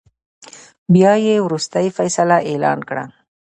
[0.93, 3.03] بيا يې ورورستۍ فيصله اعلان کړه.